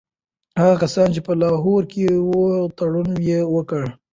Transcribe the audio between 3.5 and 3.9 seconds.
وکړ.